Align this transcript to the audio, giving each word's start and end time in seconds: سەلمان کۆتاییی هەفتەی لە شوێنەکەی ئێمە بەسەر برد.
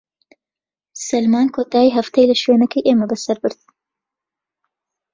سەلمان 1.07 1.47
کۆتاییی 1.55 1.95
هەفتەی 1.97 2.29
لە 2.31 2.35
شوێنەکەی 2.41 2.85
ئێمە 2.87 3.05
بەسەر 3.11 3.37
برد. 3.43 3.59